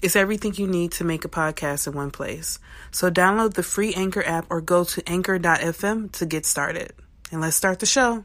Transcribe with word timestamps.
It's 0.00 0.14
everything 0.14 0.54
you 0.54 0.68
need 0.68 0.92
to 0.92 1.04
make 1.04 1.24
a 1.24 1.28
podcast 1.28 1.88
in 1.88 1.92
one 1.92 2.12
place. 2.12 2.60
So 2.92 3.10
download 3.10 3.54
the 3.54 3.64
free 3.64 3.94
Anchor 3.94 4.24
app 4.24 4.46
or 4.48 4.60
go 4.60 4.84
to 4.84 5.02
anchor.fm 5.08 6.12
to 6.12 6.26
get 6.26 6.46
started. 6.46 6.92
And 7.32 7.40
let's 7.40 7.56
start 7.56 7.80
the 7.80 7.86
show. 7.86 8.24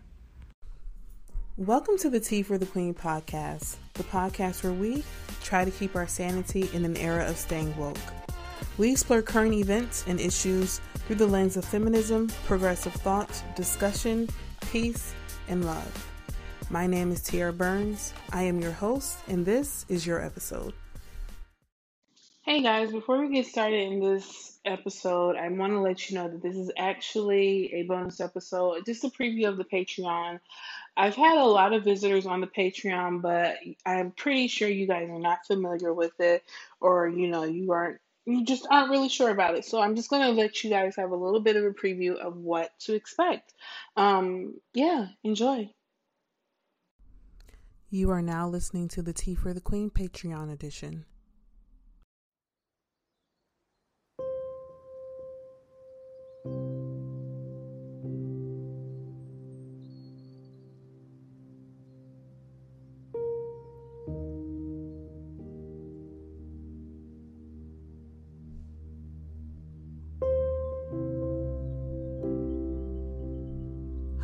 Welcome 1.57 1.97
to 1.97 2.11
the 2.11 2.19
Tea 2.19 2.43
for 2.43 2.59
the 2.59 2.67
Queen 2.67 2.93
podcast, 2.93 3.77
the 3.95 4.03
podcast 4.03 4.63
where 4.63 4.71
we 4.71 5.03
try 5.41 5.65
to 5.65 5.71
keep 5.71 5.95
our 5.95 6.05
sanity 6.05 6.69
in 6.73 6.85
an 6.85 6.95
era 6.95 7.27
of 7.27 7.37
staying 7.37 7.75
woke. 7.75 7.97
We 8.77 8.91
explore 8.91 9.23
current 9.23 9.55
events 9.55 10.03
and 10.07 10.19
issues 10.19 10.79
through 11.07 11.15
the 11.15 11.27
lens 11.27 11.57
of 11.57 11.65
feminism, 11.65 12.29
progressive 12.45 12.93
thought, 12.93 13.43
discussion, 13.55 14.29
peace, 14.71 15.15
and 15.47 15.65
love. 15.65 16.07
My 16.69 16.85
name 16.85 17.11
is 17.11 17.23
Tiara 17.23 17.51
Burns. 17.51 18.13
I 18.31 18.43
am 18.43 18.61
your 18.61 18.71
host, 18.71 19.17
and 19.27 19.43
this 19.43 19.87
is 19.89 20.05
your 20.05 20.23
episode. 20.23 20.73
Hey 22.45 22.61
guys, 22.61 22.91
before 22.91 23.21
we 23.21 23.33
get 23.33 23.47
started 23.47 23.89
in 23.89 24.01
this 24.01 24.59
episode, 24.65 25.37
I 25.37 25.47
want 25.47 25.71
to 25.71 25.79
let 25.79 26.09
you 26.09 26.17
know 26.17 26.27
that 26.27 26.41
this 26.43 26.57
is 26.57 26.69
actually 26.77 27.73
a 27.73 27.83
bonus 27.83 28.19
episode, 28.19 28.85
just 28.85 29.05
a 29.05 29.09
preview 29.09 29.47
of 29.47 29.55
the 29.55 29.63
Patreon. 29.63 30.41
I've 30.97 31.15
had 31.15 31.37
a 31.37 31.45
lot 31.45 31.71
of 31.71 31.85
visitors 31.85 32.25
on 32.25 32.41
the 32.41 32.47
Patreon, 32.47 33.21
but 33.21 33.55
I'm 33.85 34.11
pretty 34.11 34.49
sure 34.49 34.67
you 34.67 34.87
guys 34.87 35.07
are 35.07 35.19
not 35.19 35.47
familiar 35.47 35.93
with 35.93 36.19
it, 36.19 36.43
or 36.81 37.07
you 37.07 37.29
know, 37.29 37.45
you 37.45 37.71
aren't, 37.71 38.01
you 38.25 38.43
just 38.43 38.67
aren't 38.69 38.91
really 38.91 39.07
sure 39.07 39.29
about 39.29 39.55
it. 39.55 39.63
So 39.63 39.79
I'm 39.79 39.95
just 39.95 40.09
going 40.09 40.23
to 40.23 40.31
let 40.31 40.65
you 40.65 40.69
guys 40.69 40.97
have 40.97 41.11
a 41.11 41.15
little 41.15 41.39
bit 41.39 41.55
of 41.55 41.63
a 41.63 41.71
preview 41.71 42.17
of 42.17 42.35
what 42.35 42.77
to 42.79 42.93
expect. 42.93 43.53
Um, 43.95 44.55
yeah, 44.73 45.07
enjoy. 45.23 45.69
You 47.89 48.11
are 48.11 48.21
now 48.21 48.49
listening 48.49 48.89
to 48.89 49.01
the 49.01 49.13
Tea 49.13 49.33
for 49.33 49.53
the 49.53 49.61
Queen 49.61 49.89
Patreon 49.89 50.51
edition. 50.51 51.05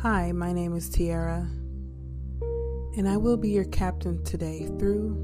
Hi, 0.02 0.32
my 0.32 0.50
name 0.54 0.74
is 0.74 0.88
Tiara, 0.88 1.46
and 2.96 3.06
I 3.06 3.18
will 3.18 3.36
be 3.36 3.50
your 3.50 3.66
captain 3.66 4.24
today 4.24 4.64
through 4.78 5.14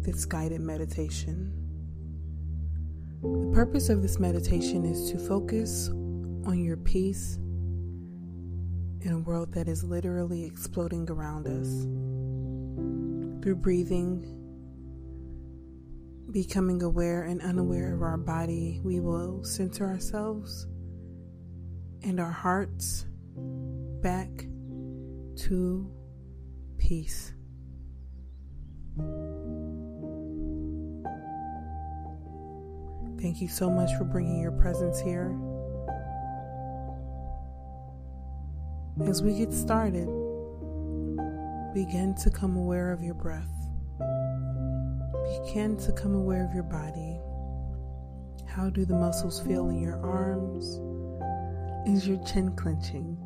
this 0.00 0.24
guided 0.24 0.60
meditation. 0.60 1.52
The 3.22 3.52
purpose 3.54 3.88
of 3.88 4.02
this 4.02 4.18
meditation 4.18 4.84
is 4.84 5.12
to 5.12 5.18
focus 5.20 5.90
on 6.44 6.58
your 6.58 6.76
peace 6.76 7.36
in 9.02 9.12
a 9.12 9.18
world 9.20 9.54
that 9.54 9.68
is 9.68 9.84
literally 9.84 10.44
exploding 10.44 11.08
around 11.08 11.46
us. 11.46 11.84
Through 13.44 13.60
breathing, 13.62 14.26
becoming 16.32 16.82
aware 16.82 17.22
and 17.22 17.40
unaware 17.42 17.94
of 17.94 18.02
our 18.02 18.16
body, 18.16 18.80
we 18.82 18.98
will 18.98 19.44
center 19.44 19.86
ourselves 19.86 20.66
and 22.02 22.18
our 22.18 22.32
hearts 22.32 23.06
back 23.36 24.28
to 25.36 25.90
peace. 26.78 27.32
Thank 33.20 33.40
you 33.40 33.48
so 33.48 33.68
much 33.68 33.90
for 33.96 34.04
bringing 34.04 34.40
your 34.40 34.52
presence 34.52 35.00
here. 35.00 35.36
As 39.06 39.22
we 39.22 39.36
get 39.36 39.52
started, 39.52 40.06
begin 41.74 42.14
to 42.22 42.30
come 42.30 42.56
aware 42.56 42.92
of 42.92 43.02
your 43.02 43.14
breath. 43.14 43.50
Begin 45.44 45.76
to 45.78 45.92
come 45.92 46.14
aware 46.14 46.46
of 46.46 46.54
your 46.54 46.62
body. 46.62 47.20
How 48.48 48.70
do 48.70 48.84
the 48.84 48.94
muscles 48.94 49.40
feel 49.40 49.68
in 49.68 49.80
your 49.80 50.00
arms? 50.04 50.80
Is 51.86 52.06
your 52.06 52.22
chin 52.24 52.54
clenching? 52.56 53.25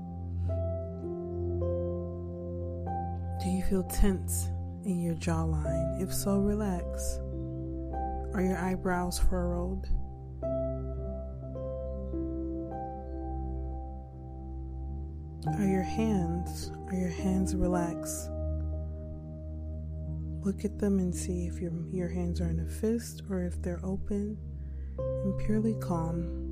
Feel 3.70 3.84
tense 3.84 4.48
in 4.84 5.00
your 5.00 5.14
jawline? 5.14 6.02
If 6.02 6.12
so, 6.12 6.38
relax. 6.38 7.20
Are 8.34 8.42
your 8.42 8.58
eyebrows 8.58 9.20
furrowed? 9.20 9.86
Are 15.56 15.66
your 15.66 15.84
hands, 15.84 16.72
are 16.88 16.96
your 16.96 17.10
hands 17.10 17.54
relaxed? 17.54 18.28
Look 20.44 20.64
at 20.64 20.80
them 20.80 20.98
and 20.98 21.14
see 21.14 21.46
if 21.46 21.60
your, 21.60 21.70
your 21.92 22.08
hands 22.08 22.40
are 22.40 22.50
in 22.50 22.58
a 22.58 22.66
fist 22.66 23.22
or 23.30 23.44
if 23.44 23.62
they're 23.62 23.80
open 23.84 24.36
and 24.98 25.38
purely 25.46 25.74
calm. 25.74 26.49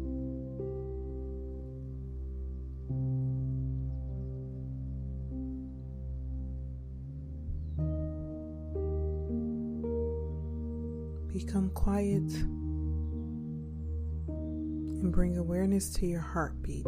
Quiet 11.79 12.33
and 14.27 15.13
bring 15.13 15.39
awareness 15.39 15.91
to 15.91 16.07
your 16.07 16.21
heartbeat. 16.21 16.85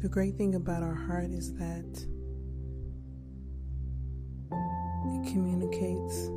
The 0.00 0.08
great 0.08 0.36
thing 0.36 0.54
about 0.54 0.82
our 0.82 0.94
heart 0.94 1.30
is 1.30 1.52
that 1.56 1.84
it 4.50 5.32
communicates 5.32 6.30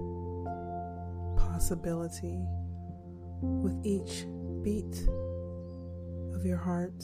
possibility 1.37 2.37
with 3.41 3.79
each 3.85 4.25
beat 4.61 5.07
of 6.35 6.45
your 6.45 6.57
heart 6.57 6.99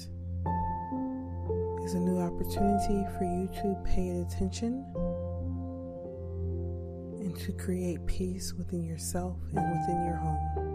is 1.86 1.94
a 1.94 2.00
new 2.00 2.20
opportunity 2.20 3.06
for 3.18 3.24
you 3.24 3.48
to 3.62 3.78
pay 3.86 4.10
attention 4.20 4.84
to 7.48 7.54
create 7.54 8.06
peace 8.06 8.54
within 8.58 8.84
yourself 8.84 9.38
and 9.56 9.80
within 9.80 10.04
your 10.06 10.18
home. 10.18 10.68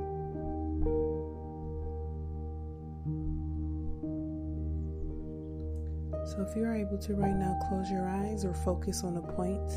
So 6.25 6.41
if 6.41 6.57
you're 6.57 6.75
able 6.75 6.97
to 6.97 7.15
right 7.15 7.37
now 7.37 7.59
close 7.69 7.91
your 7.91 8.09
eyes 8.09 8.47
or 8.47 8.55
focus 8.55 9.05
on 9.05 9.19
a 9.19 9.21
point 9.21 9.69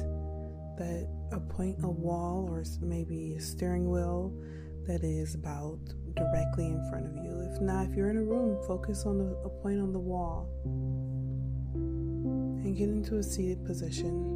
that 0.77 1.09
a 1.33 1.39
point, 1.41 1.75
a 1.83 1.89
wall, 1.89 2.47
or 2.49 2.63
maybe 2.79 3.35
a 3.35 3.41
steering 3.41 3.89
wheel 3.89 4.33
that 4.87 5.03
is 5.03 5.35
about 5.35 5.79
directly 6.15 6.67
in 6.67 6.81
front 6.89 7.07
of 7.07 7.15
you. 7.25 7.41
If 7.51 7.59
not, 7.59 7.89
if 7.89 7.95
you're 7.97 8.09
in 8.09 8.15
a 8.15 8.23
room, 8.23 8.57
focus 8.65 9.05
on 9.05 9.19
a, 9.19 9.33
a 9.45 9.49
point 9.49 9.81
on 9.81 9.91
the 9.91 9.99
wall 9.99 10.47
and 11.73 12.77
get 12.77 12.87
into 12.87 13.17
a 13.17 13.23
seated 13.23 13.65
position. 13.65 14.34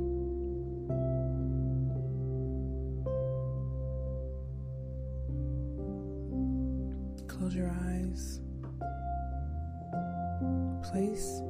Place 10.91 11.41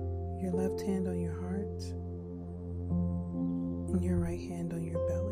your 0.41 0.51
left 0.51 0.81
hand 0.81 1.07
on 1.07 1.17
your 1.17 1.31
heart 1.31 1.81
and 3.93 4.03
your 4.03 4.17
right 4.17 4.39
hand 4.39 4.73
on 4.73 4.83
your 4.83 4.99
belly. 5.07 5.28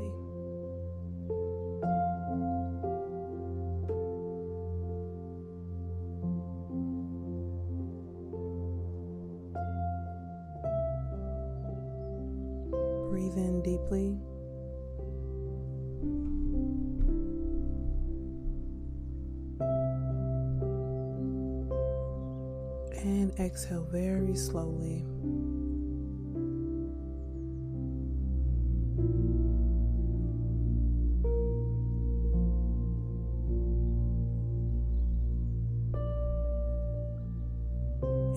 Very 23.97 24.35
slowly. 24.35 25.03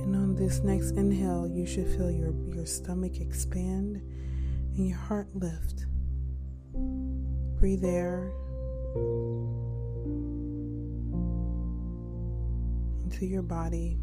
And 0.00 0.16
on 0.16 0.34
this 0.34 0.60
next 0.60 0.92
inhale, 0.92 1.46
you 1.46 1.66
should 1.66 1.88
feel 1.88 2.10
your, 2.10 2.32
your 2.54 2.64
stomach 2.64 3.20
expand 3.20 3.96
and 4.76 4.88
your 4.88 4.96
heart 4.96 5.28
lift. 5.34 5.84
Breathe 7.58 7.84
air 7.84 8.32
into 13.04 13.26
your 13.26 13.42
body 13.42 13.98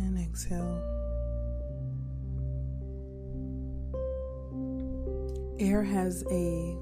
and 0.00 0.18
exhale. 0.18 0.82
Air 5.60 5.82
has 5.82 6.22
a 6.30 6.76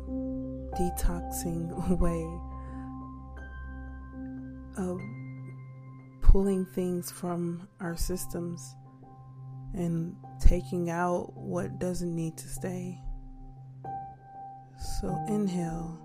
detoxing 0.76 1.98
way 1.98 2.40
of 4.76 5.00
pulling 6.20 6.66
things 6.66 7.10
from 7.10 7.66
our 7.80 7.96
systems 7.96 8.74
and 9.74 10.14
taking 10.40 10.90
out 10.90 11.32
what 11.34 11.78
doesn't 11.78 12.14
need 12.14 12.36
to 12.36 12.48
stay. 12.48 13.00
So 15.00 15.16
inhale. 15.28 16.02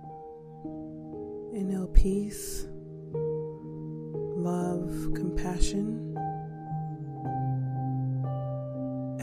Inhale 1.53 1.87
peace, 1.87 2.65
love, 3.13 5.11
compassion. 5.13 6.00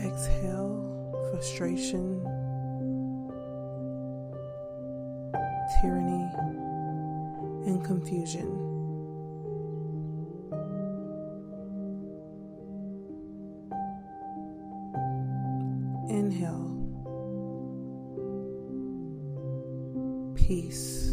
Exhale 0.09 0.73
frustration, 1.31 2.23
tyranny, 5.83 6.25
and 7.67 7.85
confusion. 7.85 8.49
Inhale. 16.09 16.75
Peace. 20.35 21.05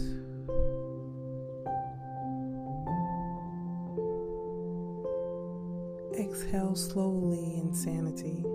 Exhale 6.17 6.75
slowly, 6.75 7.57
insanity. 7.57 8.45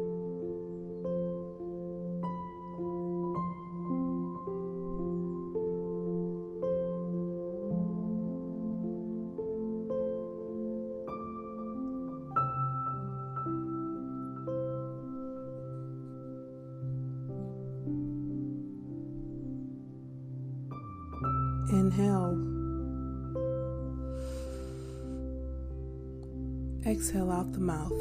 Out 27.50 27.52
the 27.52 27.60
mouth. 27.60 27.92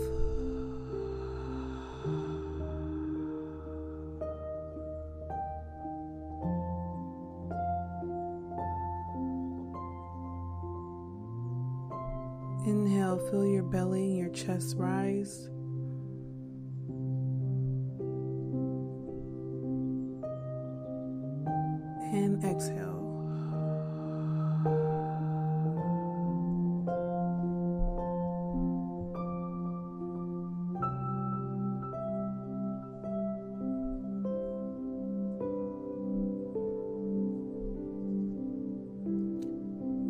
Inhale, 12.66 13.18
feel 13.30 13.46
your 13.46 13.63
belly 13.63 14.04
and 14.04 14.18
your 14.18 14.30
chest 14.30 14.75
rise. 14.78 15.50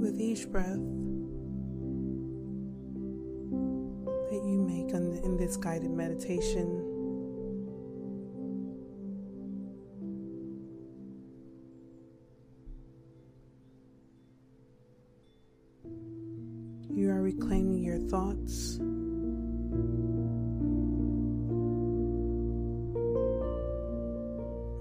With 0.10 0.22
each 0.22 0.52
breath 0.52 0.66
that 4.32 4.42
you 4.44 4.60
make 4.66 4.88
the- 4.88 5.22
in 5.24 5.38
this 5.38 5.56
guided 5.56 5.92
meditation, 5.92 6.66
you 16.90 17.12
are 17.12 17.22
reclaiming 17.22 17.84
your 17.84 18.00
thoughts. 18.00 18.80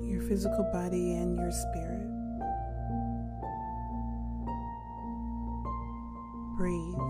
Your 0.09 0.23
physical 0.23 0.65
body 0.73 1.13
and 1.13 1.37
your 1.37 1.51
spirit. 1.51 2.18
Breathe. 6.69 7.08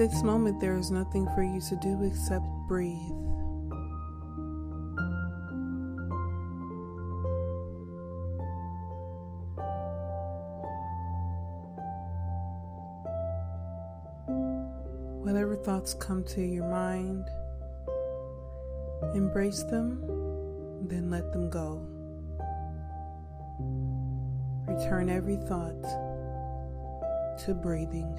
This 0.00 0.22
moment, 0.22 0.58
there 0.58 0.78
is 0.78 0.90
nothing 0.90 1.26
for 1.34 1.42
you 1.42 1.60
to 1.60 1.76
do 1.76 2.02
except 2.04 2.46
breathe. 2.66 2.96
Whatever 15.20 15.54
thoughts 15.54 15.92
come 15.92 16.24
to 16.28 16.40
your 16.40 16.64
mind, 16.64 17.28
embrace 19.14 19.64
them, 19.64 20.00
then 20.88 21.10
let 21.10 21.30
them 21.30 21.50
go. 21.50 21.86
Return 24.66 25.10
every 25.10 25.36
thought 25.36 25.82
to 27.44 27.52
breathing. 27.52 28.18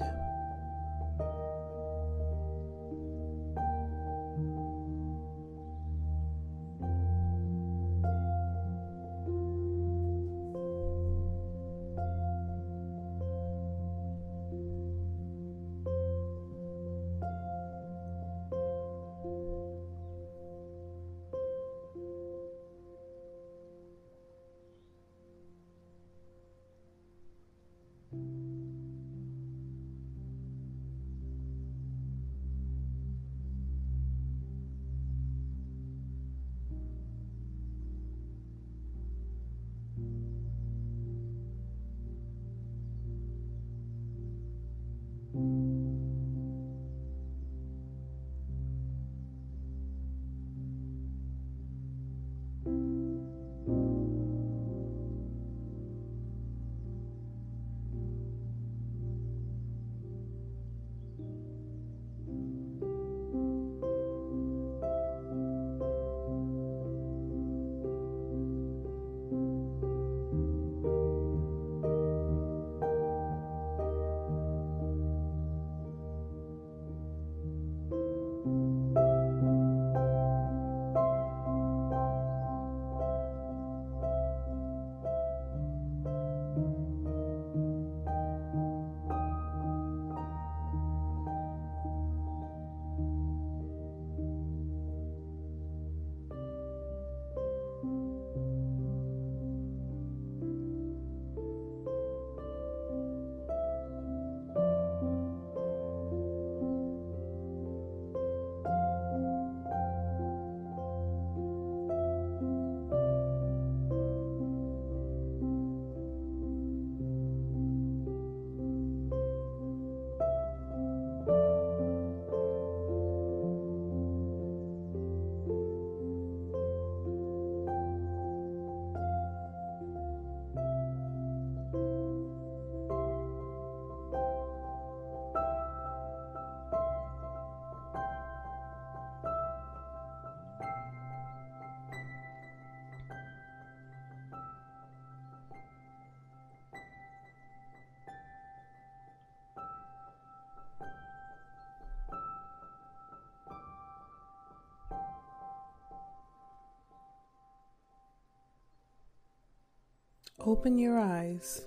Open 160.44 160.76
your 160.76 160.98
eyes. 160.98 161.62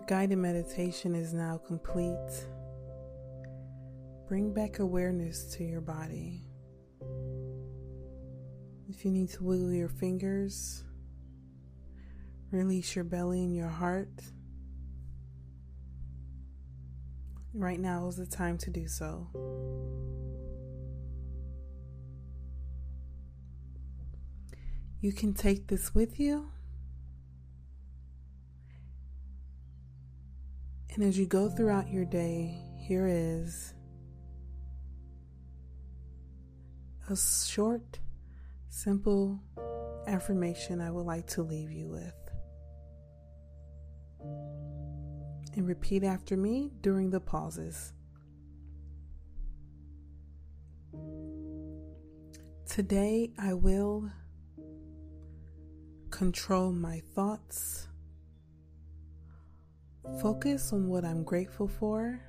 Your 0.00 0.06
guided 0.06 0.38
meditation 0.38 1.14
is 1.14 1.34
now 1.34 1.58
complete. 1.58 2.46
Bring 4.26 4.54
back 4.54 4.78
awareness 4.78 5.54
to 5.56 5.62
your 5.62 5.82
body. 5.82 6.40
If 8.88 9.04
you 9.04 9.10
need 9.10 9.28
to 9.32 9.44
wiggle 9.44 9.74
your 9.74 9.90
fingers, 9.90 10.84
release 12.50 12.96
your 12.96 13.04
belly 13.04 13.40
and 13.40 13.54
your 13.54 13.68
heart. 13.68 14.08
Right 17.52 17.78
now 17.78 18.06
is 18.08 18.16
the 18.16 18.24
time 18.24 18.56
to 18.56 18.70
do 18.70 18.88
so. 18.88 19.28
You 25.02 25.12
can 25.12 25.34
take 25.34 25.66
this 25.66 25.94
with 25.94 26.18
you. 26.18 26.50
And 31.00 31.08
as 31.08 31.18
you 31.18 31.24
go 31.24 31.48
throughout 31.48 31.88
your 31.88 32.04
day, 32.04 32.62
here 32.76 33.06
is 33.08 33.72
a 37.08 37.16
short, 37.16 37.98
simple 38.68 39.40
affirmation 40.06 40.78
I 40.78 40.90
would 40.90 41.06
like 41.06 41.26
to 41.28 41.42
leave 41.42 41.72
you 41.72 41.88
with. 41.88 42.12
And 45.56 45.66
repeat 45.66 46.04
after 46.04 46.36
me 46.36 46.70
during 46.82 47.08
the 47.08 47.20
pauses. 47.20 47.94
Today 52.66 53.32
I 53.38 53.54
will 53.54 54.10
control 56.10 56.72
my 56.72 57.00
thoughts, 57.14 57.88
focus 60.20 60.72
on 60.72 60.88
what 60.88 61.04
I'm 61.04 61.24
grateful 61.24 61.68
for 61.68 62.20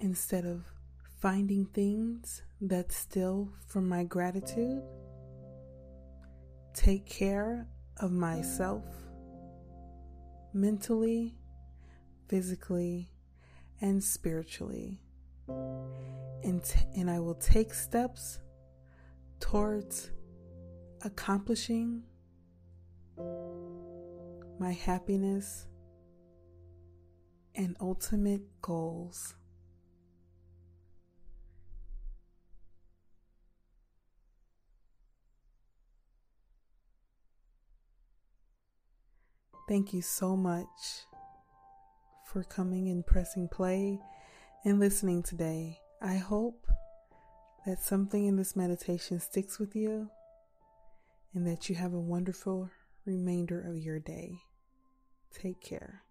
instead 0.00 0.44
of 0.44 0.64
finding 1.20 1.66
things 1.66 2.42
that 2.60 2.92
steal 2.92 3.50
from 3.66 3.88
my 3.88 4.04
gratitude. 4.04 4.82
Take 6.74 7.06
care 7.06 7.66
of 7.98 8.10
myself 8.10 8.84
mentally, 10.52 11.34
physically, 12.28 13.10
and 13.80 14.02
spiritually. 14.02 15.00
And, 15.48 16.64
t- 16.64 16.80
and 16.96 17.10
I 17.10 17.20
will 17.20 17.34
take 17.34 17.74
steps 17.74 18.38
towards 19.40 20.10
accomplishing 21.02 22.02
my 24.60 24.72
happiness 24.72 25.66
and 27.54 27.74
ultimate 27.80 28.42
goals. 28.60 29.34
Thank 39.66 39.94
you 39.94 40.02
so 40.02 40.36
much 40.36 40.66
for 42.26 42.44
coming 42.44 42.90
and 42.90 43.06
pressing 43.06 43.48
play 43.48 43.98
and 44.66 44.78
listening 44.78 45.22
today. 45.22 45.78
I 46.02 46.16
hope 46.16 46.66
that 47.64 47.82
something 47.82 48.26
in 48.26 48.36
this 48.36 48.54
meditation 48.56 49.20
sticks 49.20 49.58
with 49.58 49.74
you 49.74 50.10
and 51.32 51.46
that 51.46 51.70
you 51.70 51.76
have 51.76 51.94
a 51.94 52.00
wonderful 52.00 52.68
remainder 53.06 53.66
of 53.66 53.78
your 53.78 53.98
day. 53.98 54.34
Take 55.32 55.60
care. 55.60 56.02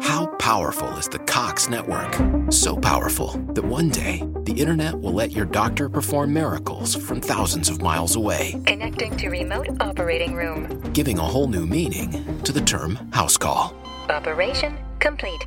How 0.00 0.26
powerful 0.38 0.88
is 0.96 1.08
the 1.08 1.18
Cox 1.20 1.68
network? 1.68 2.14
So 2.50 2.76
powerful 2.76 3.32
that 3.54 3.64
one 3.64 3.90
day 3.90 4.22
the 4.44 4.52
internet 4.52 4.98
will 4.98 5.12
let 5.12 5.32
your 5.32 5.44
doctor 5.44 5.88
perform 5.88 6.32
miracles 6.32 6.94
from 6.94 7.20
thousands 7.20 7.68
of 7.68 7.82
miles 7.82 8.16
away, 8.16 8.60
Connecting 8.66 9.16
to 9.18 9.28
remote 9.28 9.68
operating 9.80 10.34
room. 10.34 10.80
giving 10.92 11.18
a 11.18 11.22
whole 11.22 11.48
new 11.48 11.66
meaning 11.66 12.40
to 12.42 12.52
the 12.52 12.60
term 12.60 12.96
house 13.12 13.36
call. 13.36 13.74
Operation 14.08 14.76
complete. 15.00 15.46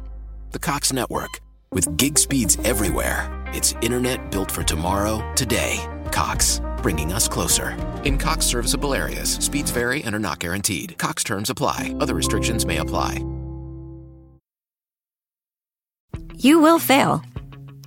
The 0.51 0.59
Cox 0.59 0.93
network, 0.93 1.39
with 1.71 1.97
gig 1.97 2.17
speeds 2.17 2.57
everywhere, 2.63 3.27
it's 3.53 3.73
internet 3.81 4.31
built 4.31 4.49
for 4.51 4.63
tomorrow, 4.63 5.21
today. 5.35 5.79
Cox, 6.11 6.61
bringing 6.81 7.13
us 7.13 7.27
closer. 7.27 7.77
In 8.03 8.17
Cox 8.17 8.45
serviceable 8.45 8.93
areas, 8.93 9.33
speeds 9.33 9.71
vary 9.71 10.03
and 10.03 10.15
are 10.15 10.19
not 10.19 10.39
guaranteed. 10.39 10.97
Cox 10.97 11.23
terms 11.23 11.49
apply, 11.49 11.95
other 11.99 12.15
restrictions 12.15 12.65
may 12.65 12.77
apply. 12.77 13.23
You 16.35 16.59
will 16.59 16.77
fail. 16.77 17.23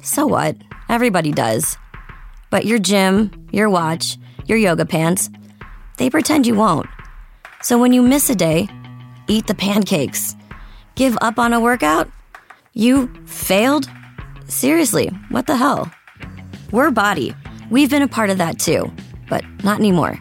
So 0.02 0.26
what? 0.26 0.56
Everybody 0.88 1.30
does. 1.30 1.76
But 2.50 2.66
your 2.66 2.80
gym, 2.80 3.30
your 3.52 3.70
watch, 3.70 4.18
your 4.46 4.58
yoga 4.58 4.84
pants, 4.84 5.30
they 5.98 6.10
pretend 6.10 6.46
you 6.46 6.56
won't. 6.56 6.88
So 7.62 7.78
when 7.78 7.92
you 7.92 8.02
miss 8.02 8.28
a 8.28 8.34
day, 8.34 8.68
eat 9.28 9.46
the 9.46 9.54
pancakes. 9.54 10.34
Give 10.96 11.16
up 11.20 11.38
on 11.38 11.52
a 11.52 11.60
workout? 11.60 12.10
You 12.74 13.08
failed? 13.26 13.88
Seriously, 14.48 15.08
what 15.28 15.46
the 15.46 15.56
hell? 15.56 15.90
We're 16.72 16.90
BODi. 16.90 17.36
We've 17.70 17.88
been 17.88 18.02
a 18.02 18.08
part 18.08 18.30
of 18.30 18.38
that 18.38 18.58
too, 18.58 18.92
but 19.28 19.44
not 19.62 19.78
anymore. 19.78 20.18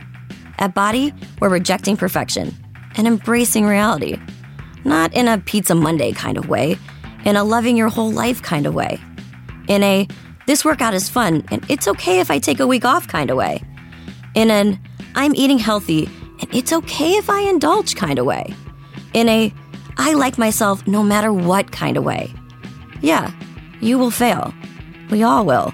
At 0.60 0.76
BODi, 0.76 1.14
we're 1.40 1.50
rejecting 1.50 1.98
perfection 1.98 2.56
and 2.96 3.08
embracing 3.08 3.66
reality. 3.66 4.20
Not 4.86 5.14
in 5.14 5.28
a 5.28 5.40
Pizza 5.40 5.74
Monday 5.74 6.12
kind 6.12 6.38
of 6.38 6.48
way, 6.48 6.78
in 7.26 7.36
a 7.36 7.44
loving 7.44 7.76
your 7.76 7.90
whole 7.90 8.12
life 8.12 8.44
kind 8.44 8.68
of 8.68 8.76
way. 8.76 9.00
In 9.68 9.82
a 9.82 10.08
this 10.46 10.64
workout 10.64 10.94
is 10.94 11.10
fun 11.10 11.44
and 11.50 11.66
it's 11.70 11.88
okay 11.88 12.20
if 12.20 12.30
I 12.30 12.38
take 12.38 12.60
a 12.60 12.68
week 12.68 12.86
off 12.86 13.08
kind 13.08 13.32
of 13.32 13.38
way. 13.38 13.64
In 14.36 14.52
an 14.52 14.80
I'm 15.16 15.34
eating 15.34 15.58
healthy 15.58 16.06
and 16.40 16.54
it's 16.54 16.72
okay 16.72 17.14
if 17.14 17.32
I 17.32 17.42
indulge 17.42 17.96
kind 17.96 18.20
of 18.20 18.28
way. 18.28 18.54
In 19.14 19.28
a 19.28 19.52
I 19.98 20.14
like 20.14 20.38
myself 20.38 20.86
no 20.86 21.02
matter 21.02 21.34
what 21.34 21.72
kind 21.72 21.98
of 21.98 22.04
way. 22.04 22.32
Yeah, 23.02 23.32
you 23.82 23.98
will 23.98 24.12
fail. 24.12 24.54
We 25.10 25.24
all 25.24 25.46
will. 25.46 25.74